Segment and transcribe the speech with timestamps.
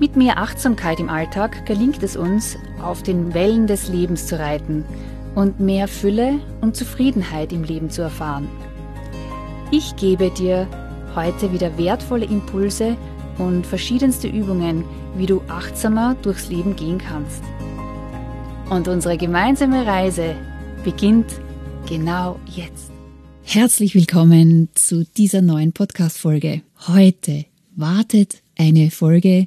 [0.00, 4.84] Mit mehr Achtsamkeit im Alltag gelingt es uns, auf den Wellen des Lebens zu reiten
[5.36, 8.48] und mehr Fülle und Zufriedenheit im Leben zu erfahren.
[9.70, 10.66] Ich gebe dir
[11.14, 12.96] heute wieder wertvolle Impulse
[13.38, 14.84] und verschiedenste Übungen,
[15.16, 17.42] wie du achtsamer durchs Leben gehen kannst.
[18.70, 20.34] Und unsere gemeinsame Reise
[20.82, 21.30] beginnt
[21.88, 22.90] genau jetzt.
[23.44, 26.62] Herzlich willkommen zu dieser neuen Podcast-Folge.
[26.88, 27.44] Heute
[27.76, 29.46] wartet eine Folge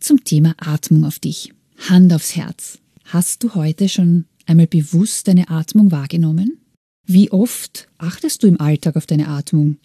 [0.00, 1.52] zum Thema Atmung auf dich.
[1.88, 2.78] Hand aufs Herz.
[3.04, 6.58] Hast du heute schon einmal bewusst deine Atmung wahrgenommen?
[7.06, 9.78] Wie oft achtest du im Alltag auf deine Atmung?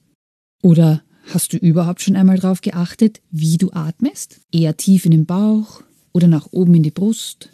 [0.62, 4.42] Oder hast du überhaupt schon einmal darauf geachtet, wie du atmest?
[4.52, 7.50] Eher tief in den Bauch oder nach oben in die Brust?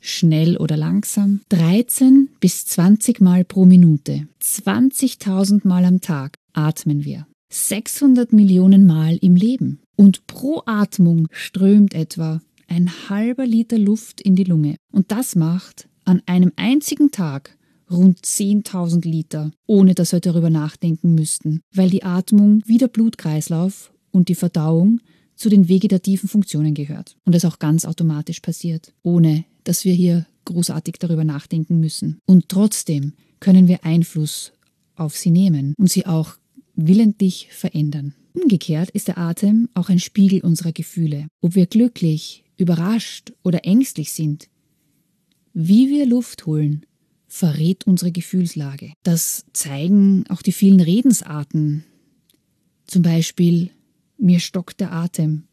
[0.00, 1.40] Schnell oder langsam?
[1.48, 7.26] 13 bis 20 Mal pro Minute, 20.000 Mal am Tag atmen wir.
[7.50, 9.80] 600 Millionen Mal im Leben.
[9.96, 14.76] Und pro Atmung strömt etwa ein halber Liter Luft in die Lunge.
[14.92, 17.56] Und das macht an einem einzigen Tag
[17.90, 23.92] rund 10.000 Liter, ohne dass wir darüber nachdenken müssten, weil die Atmung wie der Blutkreislauf
[24.10, 25.00] und die Verdauung
[25.36, 30.26] zu den vegetativen Funktionen gehört und das auch ganz automatisch passiert, ohne dass wir hier
[30.46, 32.18] großartig darüber nachdenken müssen.
[32.26, 34.52] Und trotzdem können wir Einfluss
[34.94, 36.36] auf sie nehmen und sie auch
[36.74, 38.14] willentlich verändern.
[38.36, 41.26] Umgekehrt ist der Atem auch ein Spiegel unserer Gefühle.
[41.40, 44.48] Ob wir glücklich, überrascht oder ängstlich sind,
[45.54, 46.84] wie wir Luft holen,
[47.26, 48.92] verrät unsere Gefühlslage.
[49.02, 51.84] Das zeigen auch die vielen Redensarten.
[52.86, 53.70] Zum Beispiel,
[54.18, 55.44] mir stockt der Atem,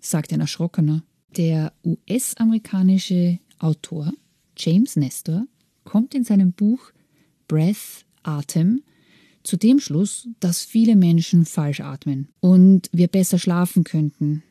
[0.00, 1.04] sagt ein Erschrockener.
[1.36, 4.12] Der US-amerikanische Autor
[4.56, 5.46] James Nestor
[5.84, 6.90] kommt in seinem Buch
[7.46, 8.82] Breath, Atem
[9.42, 14.42] zu dem Schluss, dass viele Menschen falsch atmen und wir besser schlafen könnten,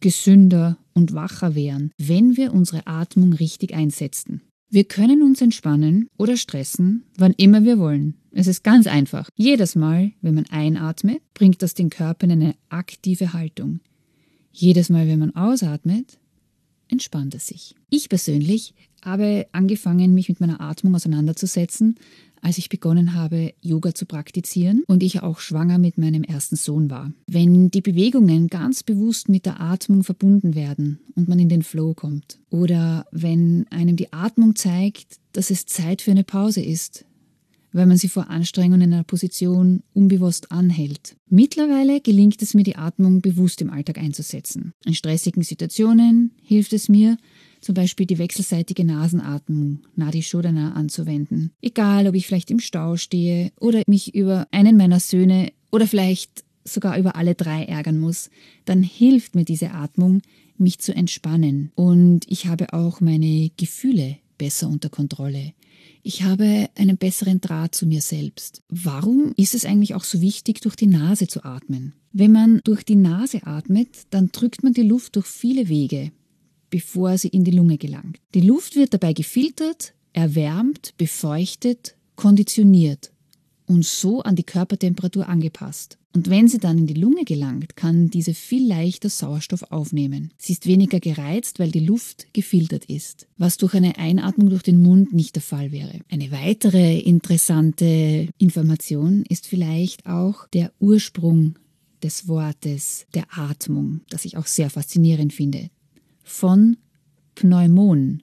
[0.00, 4.42] gesünder und wacher wären, wenn wir unsere Atmung richtig einsetzten.
[4.70, 8.14] Wir können uns entspannen oder stressen, wann immer wir wollen.
[8.32, 9.28] Es ist ganz einfach.
[9.36, 13.80] Jedes Mal, wenn man einatmet, bringt das den Körper in eine aktive Haltung.
[14.50, 16.18] Jedes Mal, wenn man ausatmet,
[16.94, 17.74] entspannt es sich.
[17.90, 18.72] Ich persönlich
[19.02, 21.96] habe angefangen, mich mit meiner Atmung auseinanderzusetzen,
[22.40, 26.90] als ich begonnen habe, Yoga zu praktizieren und ich auch schwanger mit meinem ersten Sohn
[26.90, 27.10] war.
[27.26, 31.94] Wenn die Bewegungen ganz bewusst mit der Atmung verbunden werden und man in den Flow
[31.94, 37.06] kommt oder wenn einem die Atmung zeigt, dass es Zeit für eine Pause ist,
[37.74, 41.16] weil man sie vor Anstrengung in einer Position unbewusst anhält.
[41.28, 44.72] Mittlerweile gelingt es mir, die Atmung bewusst im Alltag einzusetzen.
[44.86, 47.18] In stressigen Situationen hilft es mir,
[47.60, 51.50] zum Beispiel die wechselseitige Nasenatmung, Nadi Shodhana, anzuwenden.
[51.60, 56.44] Egal, ob ich vielleicht im Stau stehe oder mich über einen meiner Söhne oder vielleicht
[56.64, 58.30] sogar über alle drei ärgern muss,
[58.64, 60.22] dann hilft mir diese Atmung,
[60.56, 61.72] mich zu entspannen.
[61.74, 65.54] Und ich habe auch meine Gefühle besser unter Kontrolle.
[66.06, 68.62] Ich habe einen besseren Draht zu mir selbst.
[68.68, 71.94] Warum ist es eigentlich auch so wichtig, durch die Nase zu atmen?
[72.12, 76.12] Wenn man durch die Nase atmet, dann drückt man die Luft durch viele Wege
[76.74, 78.18] bevor sie in die Lunge gelangt.
[78.34, 83.12] Die Luft wird dabei gefiltert, erwärmt, befeuchtet, konditioniert
[83.66, 85.98] und so an die Körpertemperatur angepasst.
[86.14, 90.32] Und wenn sie dann in die Lunge gelangt, kann diese viel leichter Sauerstoff aufnehmen.
[90.38, 94.80] Sie ist weniger gereizt, weil die Luft gefiltert ist, was durch eine Einatmung durch den
[94.80, 96.00] Mund nicht der Fall wäre.
[96.08, 101.58] Eine weitere interessante Information ist vielleicht auch der Ursprung
[102.04, 105.70] des Wortes der Atmung, das ich auch sehr faszinierend finde
[106.22, 106.76] von
[107.34, 108.22] Pneumon.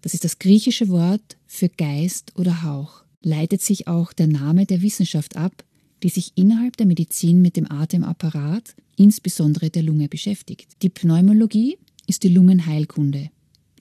[0.00, 3.04] Das ist das griechische Wort für Geist oder Hauch.
[3.28, 5.62] Leitet sich auch der Name der Wissenschaft ab,
[6.02, 10.68] die sich innerhalb der Medizin mit dem Atemapparat, insbesondere der Lunge, beschäftigt.
[10.80, 11.76] Die Pneumologie
[12.06, 13.28] ist die Lungenheilkunde,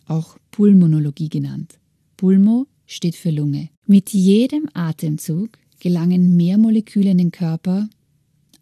[0.06, 1.76] auch Pulmonologie genannt.
[2.18, 3.70] Pulmo steht für Lunge.
[3.86, 7.88] Mit jedem Atemzug gelangen mehr Moleküle in den Körper,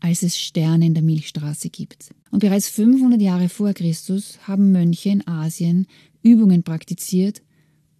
[0.01, 2.13] als es Sterne in der Milchstraße gibt.
[2.29, 5.87] Und bereits 500 Jahre vor Christus haben Mönche in Asien
[6.21, 7.41] Übungen praktiziert,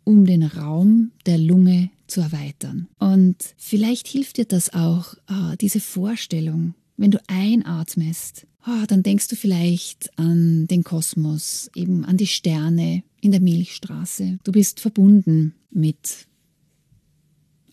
[0.04, 2.88] um den Raum der Lunge zu erweitern.
[3.00, 9.28] Und vielleicht hilft dir das auch, oh, diese Vorstellung, wenn du einatmest, oh, dann denkst
[9.28, 14.40] du vielleicht an den Kosmos, eben an die Sterne in der Milchstraße.
[14.44, 16.28] Du bist verbunden mit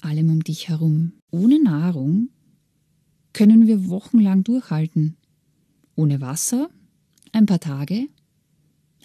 [0.01, 1.13] allem um dich herum.
[1.31, 2.31] Ohne Nahrung
[3.33, 5.17] können wir wochenlang durchhalten.
[5.95, 6.71] Ohne Wasser
[7.33, 8.09] ein paar Tage,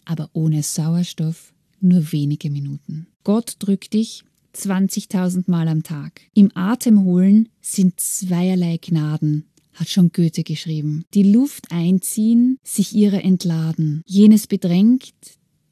[0.05, 3.07] aber ohne Sauerstoff nur wenige Minuten.
[3.23, 4.23] Gott drückt dich
[4.55, 6.21] 20.000 Mal am Tag.
[6.33, 11.05] Im Atem holen sind zweierlei Gnaden, hat schon Goethe geschrieben.
[11.13, 14.01] Die Luft einziehen, sich ihrer entladen.
[14.05, 15.13] Jenes bedrängt,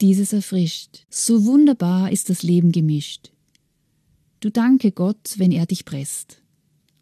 [0.00, 1.06] dieses erfrischt.
[1.10, 3.32] So wunderbar ist das Leben gemischt.
[4.40, 6.42] Du danke Gott, wenn er dich presst.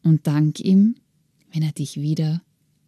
[0.03, 0.97] Und dank ihm,
[1.53, 2.43] wenn er dich wieder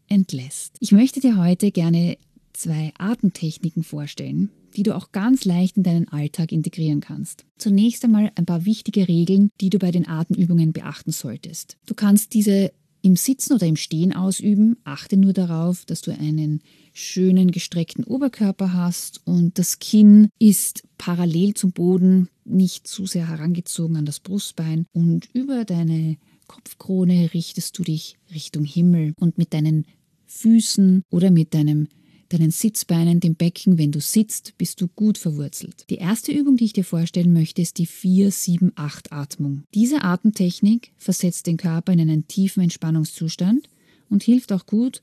[0.09, 0.77] entlässt.
[0.81, 2.19] Ich möchte dir heute gerne
[2.53, 7.45] zwei Atemtechniken vorstellen, die du auch ganz leicht in deinen Alltag integrieren kannst.
[7.59, 11.79] Zunächst einmal ein paar wichtige Regeln, die du bei den Atemübungen beachten solltest.
[11.87, 14.77] Du kannst diese im Sitzen oder im Stehen ausüben.
[14.85, 16.61] Achte nur darauf, dass du einen
[16.93, 23.97] schönen gestreckten Oberkörper hast und das Kinn ist parallel zum Boden, nicht zu sehr herangezogen
[23.97, 26.17] an das Brustbein und über deine
[26.49, 29.87] Kopfkrone richtest du dich Richtung Himmel und mit deinen
[30.27, 31.89] Füßen oder mit deinem
[32.29, 35.85] deinen Sitzbeinen, dem Becken, wenn du sitzt, bist du gut verwurzelt.
[35.91, 39.65] Die erste Übung, die ich dir vorstellen möchte, ist die 4-7-8-Atmung.
[39.75, 43.69] Diese Atemtechnik versetzt den Körper in einen tiefen Entspannungszustand
[44.09, 45.03] und hilft auch gut,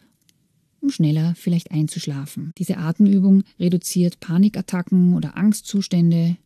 [0.81, 2.51] um schneller vielleicht einzuschlafen.
[2.57, 6.37] Diese Atemübung reduziert Panikattacken oder Angstzustände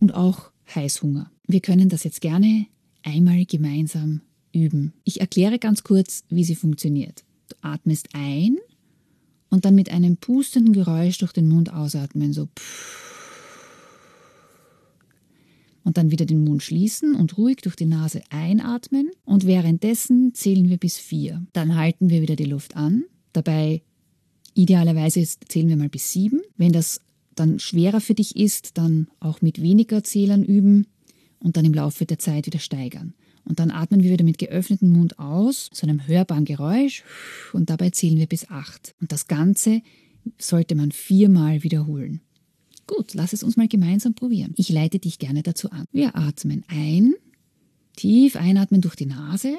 [0.00, 1.30] und auch Heißhunger.
[1.46, 2.66] Wir können das jetzt gerne
[3.02, 4.22] einmal gemeinsam
[4.52, 4.94] üben.
[5.04, 7.24] Ich erkläre ganz kurz, wie sie funktioniert.
[7.48, 8.56] Du atmest ein
[9.54, 12.48] und dann mit einem pustenden Geräusch durch den Mund ausatmen, so
[15.84, 20.68] und dann wieder den Mund schließen und ruhig durch die Nase einatmen und währenddessen zählen
[20.68, 21.46] wir bis vier.
[21.52, 23.04] Dann halten wir wieder die Luft an.
[23.32, 23.82] Dabei
[24.54, 26.40] idealerweise zählen wir mal bis sieben.
[26.56, 27.00] Wenn das
[27.34, 30.86] dann schwerer für dich ist, dann auch mit weniger Zählern üben
[31.38, 33.12] und dann im Laufe der Zeit wieder steigern.
[33.44, 37.04] Und dann atmen wir wieder mit geöffnetem Mund aus, zu einem hörbaren Geräusch,
[37.52, 38.94] und dabei zählen wir bis acht.
[39.00, 39.82] Und das Ganze
[40.38, 42.20] sollte man viermal wiederholen.
[42.86, 44.54] Gut, lass es uns mal gemeinsam probieren.
[44.56, 45.86] Ich leite dich gerne dazu an.
[45.92, 47.14] Wir atmen ein,
[47.96, 49.54] tief einatmen durch die Nase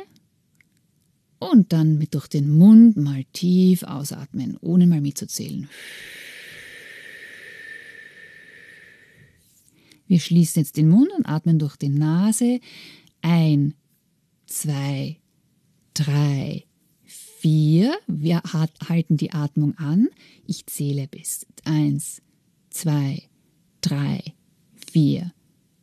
[1.40, 5.68] und dann mit durch den Mund mal tief ausatmen, ohne mal mitzuzählen.
[10.08, 12.60] Wir schließen jetzt den Mund und atmen durch die Nase
[13.26, 13.74] ein,
[14.46, 15.18] zwei,
[15.96, 16.64] drei,
[17.04, 17.98] vier.
[18.06, 20.10] Wir halten die Atmung an.
[20.46, 22.22] Ich zähle bis eins,
[22.70, 23.24] zwei,
[23.82, 24.22] drei,
[24.92, 25.34] vier,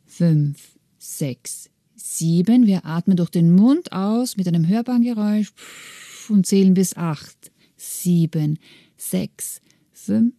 [0.05, 2.65] fünf, sechs, sieben.
[2.65, 5.51] Wir atmen durch den Mund aus mit einem hörbaren Geräusch
[6.29, 8.57] und zählen bis acht, sieben,
[8.95, 9.59] sechs,
[9.91, 10.35] fünf,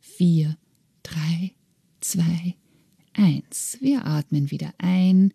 [0.00, 0.56] vier,
[1.02, 1.52] drei,
[2.00, 2.54] zwei,
[3.12, 3.76] eins.
[3.82, 5.34] Wir atmen wieder ein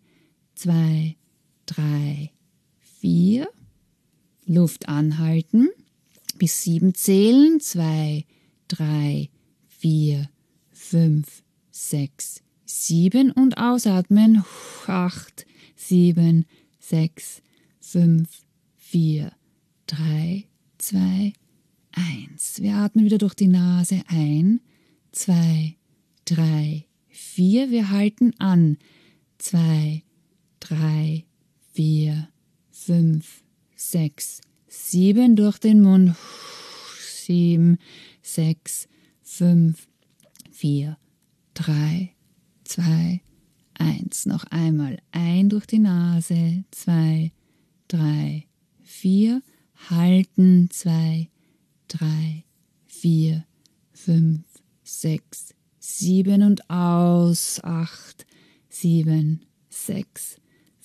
[0.62, 1.16] zwei,
[1.66, 2.30] drei,
[2.78, 3.48] vier.
[4.46, 5.70] Luft anhalten.
[6.36, 7.58] Bis sieben zählen.
[7.58, 8.26] Zwei,
[8.68, 9.28] drei,
[9.66, 10.28] vier,
[10.70, 11.42] fünf,
[11.72, 13.32] sechs, sieben.
[13.32, 14.44] Und ausatmen.
[14.86, 16.46] Acht, sieben,
[16.78, 17.42] sechs,
[17.80, 18.28] fünf,
[18.76, 19.32] vier,
[19.86, 20.44] drei,
[20.78, 21.32] zwei,
[21.90, 22.62] eins.
[22.62, 24.60] Wir atmen wieder durch die Nase ein.
[25.10, 25.74] Zwei,
[26.24, 27.72] drei, vier.
[27.72, 28.78] Wir halten an.
[29.38, 30.04] Zwei,
[30.62, 31.24] drei,
[31.72, 32.28] vier,
[32.70, 33.42] fünf,
[33.74, 36.14] sechs, sieben durch den Mund.
[36.98, 37.78] Sieben,
[38.22, 38.88] sechs,
[39.22, 39.88] fünf,
[40.50, 40.98] vier,
[41.54, 42.14] drei,
[42.64, 43.20] zwei,
[43.74, 44.26] eins.
[44.26, 46.64] Noch einmal ein durch die Nase.
[46.70, 47.32] Zwei,
[47.88, 48.46] drei,
[48.82, 49.42] vier.
[49.90, 50.70] Halten.
[50.70, 51.28] Zwei,
[51.88, 52.44] drei,
[52.86, 53.44] vier,
[53.92, 54.44] fünf,
[54.84, 57.60] sechs, sieben und aus.
[57.64, 58.26] Acht,
[58.68, 60.36] sieben, sechs,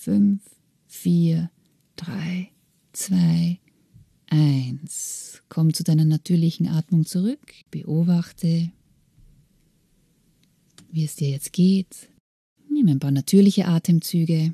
[0.07, 0.41] fünf,
[0.87, 1.51] vier,
[1.97, 2.49] drei,
[2.93, 3.59] zwei,
[4.29, 5.43] eins.
[5.49, 7.53] Komm zu deiner natürlichen Atmung zurück.
[7.71, 8.71] Beobachte,
[10.93, 12.07] wie es dir jetzt geht.
[12.69, 14.53] Nimm ein paar natürliche Atemzüge.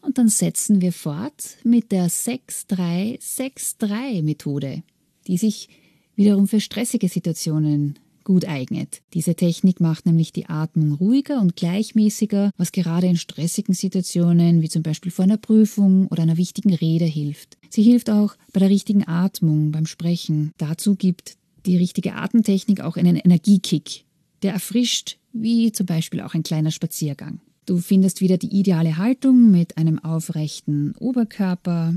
[0.00, 4.84] Und dann setzen wir fort mit der 6-3-6-3-Methode,
[5.26, 5.68] die sich
[6.14, 9.02] wiederum für stressige Situationen gut eignet.
[9.12, 14.68] Diese Technik macht nämlich die Atmung ruhiger und gleichmäßiger, was gerade in stressigen Situationen wie
[14.68, 17.56] zum Beispiel vor einer Prüfung oder einer wichtigen Rede hilft.
[17.70, 20.52] Sie hilft auch bei der richtigen Atmung, beim Sprechen.
[20.58, 24.04] Dazu gibt die richtige Atemtechnik auch einen Energiekick,
[24.42, 27.40] der erfrischt, wie zum Beispiel auch ein kleiner Spaziergang.
[27.66, 31.94] Du findest wieder die ideale Haltung mit einem aufrechten Oberkörper.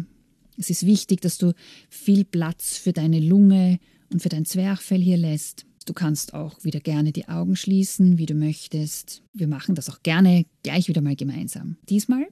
[0.58, 1.54] Es ist wichtig, dass du
[1.90, 3.80] viel Platz für deine Lunge
[4.12, 5.66] und für dein Zwerchfell hier lässt.
[5.88, 9.24] Du kannst auch wieder gerne die Augen schließen, wie du möchtest.
[9.32, 11.78] Wir machen das auch gerne gleich wieder mal gemeinsam.
[11.88, 12.28] Diesmal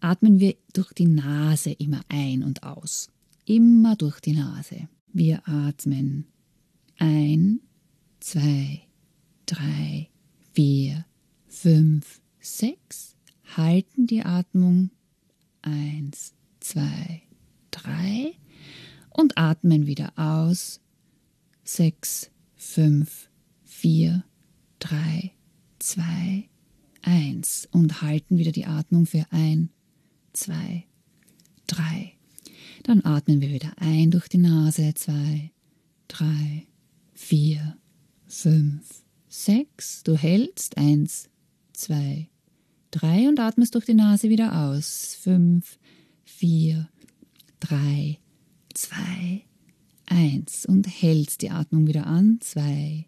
[0.00, 3.08] atmen wir durch die Nase immer ein und aus.
[3.46, 4.90] Immer durch die Nase.
[5.14, 6.26] Wir atmen
[6.98, 7.60] ein,
[8.20, 8.82] zwei,
[9.46, 10.10] drei,
[10.52, 11.06] vier,
[11.48, 13.16] fünf, sechs.
[13.56, 14.90] Halten die Atmung.
[15.62, 17.22] Eins, zwei,
[17.70, 18.34] drei.
[19.08, 20.80] Und atmen wieder aus.
[21.64, 22.30] Sechs,
[22.60, 23.30] fünf,
[23.64, 24.22] vier,
[24.78, 25.32] drei,
[25.78, 26.48] zwei,
[27.00, 29.70] eins und halten wieder die Atmung für ein,
[30.34, 30.84] zwei,
[31.66, 32.12] drei.
[32.82, 35.50] Dann atmen wir wieder ein durch die Nase, zwei,
[36.06, 36.66] drei,
[37.14, 37.78] vier,
[38.26, 40.02] fünf, sechs.
[40.02, 41.30] Du hältst eins,
[41.72, 42.28] zwei,
[42.90, 45.16] drei und atmest durch die Nase wieder aus.
[45.18, 45.78] Fünf,
[46.24, 46.90] vier,
[47.58, 48.18] drei,
[48.74, 49.46] zwei,
[50.12, 52.38] Eins und hältst die Atmung wieder an.
[52.40, 53.06] Zwei,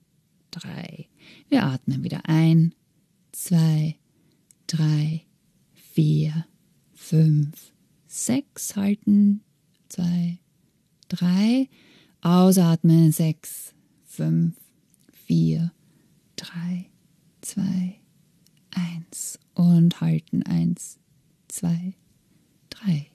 [0.52, 1.08] drei.
[1.48, 2.76] Wir atmen wieder ein.
[3.32, 3.96] Zwei,
[4.68, 5.26] drei,
[5.72, 6.46] vier,
[6.94, 7.72] fünf,
[8.06, 8.76] sechs.
[8.76, 9.42] Halten.
[9.88, 10.38] Zwei,
[11.08, 11.68] drei.
[12.20, 13.10] Ausatmen.
[13.10, 14.54] Sechs, fünf,
[15.12, 15.72] vier,
[16.36, 16.86] drei,
[17.40, 17.96] zwei,
[18.70, 19.40] eins.
[19.54, 20.44] Und halten.
[20.44, 21.00] Eins,
[21.48, 21.94] zwei,
[22.70, 23.08] drei.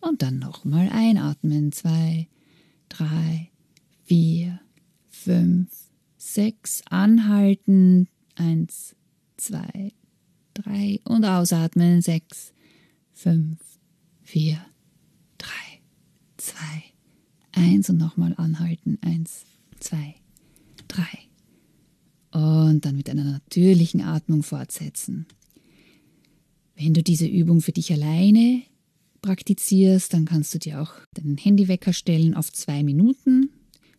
[0.00, 1.72] Und dann nochmal einatmen.
[1.72, 2.26] Zwei,
[2.96, 3.50] drei,
[4.04, 4.60] vier,
[5.08, 8.94] fünf, sechs, anhalten, eins,
[9.36, 9.92] zwei,
[10.54, 12.54] drei und ausatmen, sechs,
[13.12, 13.58] fünf,
[14.22, 14.64] vier,
[15.36, 15.82] drei,
[16.38, 16.82] zwei,
[17.52, 19.44] eins und nochmal anhalten, eins,
[19.78, 20.14] zwei,
[20.88, 21.18] drei.
[22.32, 25.26] Und dann mit einer natürlichen Atmung fortsetzen.
[26.76, 28.62] Wenn du diese Übung für dich alleine
[29.20, 33.50] praktizierst, dann kannst du dir auch deinen Handywecker stellen auf zwei Minuten.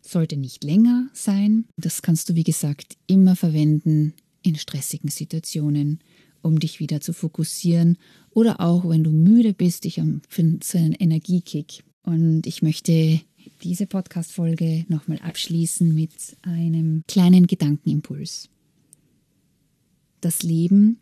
[0.02, 1.66] Sollte nicht länger sein.
[1.76, 6.00] Das kannst du, wie gesagt, immer verwenden in stressigen Situationen,
[6.46, 7.98] um dich wieder zu fokussieren
[8.30, 11.84] oder auch, wenn du müde bist, dich für so einen Energiekick.
[12.02, 13.20] Und ich möchte
[13.62, 16.12] diese Podcast-Folge nochmal abschließen mit
[16.42, 18.48] einem kleinen Gedankenimpuls.
[20.20, 20.98] Das Leben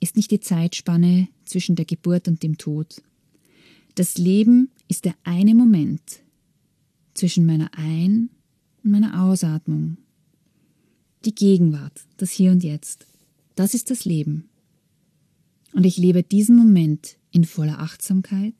[0.00, 3.02] ist nicht die Zeitspanne zwischen der Geburt und dem Tod,
[3.94, 6.20] das Leben ist der eine Moment
[7.14, 8.30] zwischen meiner Ein-
[8.82, 9.98] und meiner Ausatmung.
[11.24, 13.06] Die Gegenwart, das Hier und Jetzt,
[13.56, 14.49] das ist das Leben.
[15.72, 18.54] Und ich lebe diesen Moment in voller Achtsamkeit,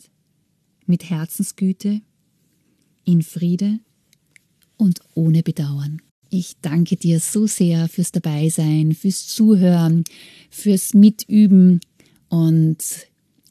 [0.86, 2.00] mit Herzensgüte,
[3.04, 3.80] in Friede
[4.76, 6.00] und ohne Bedauern.
[6.30, 10.04] Ich danke dir so sehr fürs Dabeisein, fürs Zuhören,
[10.50, 11.80] fürs Mitüben
[12.28, 12.78] und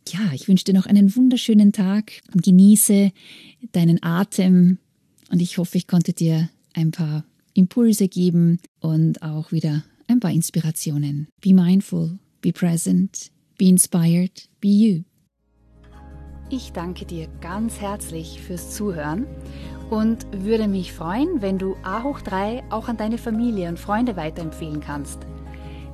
[0.08, 3.12] ja, ich wünsche dir noch einen wunderschönen Tag und genieße
[3.74, 4.80] deinen Atem.
[5.30, 10.32] Und ich hoffe, ich konnte dir ein paar Impulse geben und auch wieder ein paar
[10.32, 11.28] Inspirationen.
[11.42, 15.04] Be mindful, be present, be inspired, be you.
[16.50, 19.28] Ich danke dir ganz herzlich fürs Zuhören
[19.92, 24.16] und würde mich freuen, wenn du A hoch 3 auch an deine Familie und Freunde
[24.16, 25.20] weiterempfehlen kannst.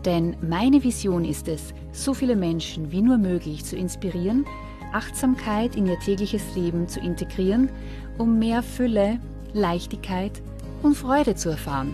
[0.06, 4.46] Denn meine Vision ist es, so viele Menschen wie nur möglich zu inspirieren,
[4.94, 7.70] Achtsamkeit in ihr tägliches Leben zu integrieren,
[8.18, 9.20] um mehr Fülle,
[9.54, 10.42] Leichtigkeit
[10.84, 11.94] und Freude zu erfahren.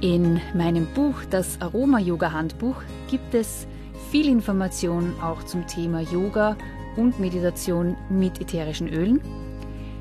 [0.01, 2.75] In meinem Buch, das Aroma-Yoga-Handbuch,
[3.09, 3.65] gibt es
[4.11, 6.57] viel Information auch zum Thema Yoga
[6.97, 9.38] und Meditation mit ätherischen Ölen.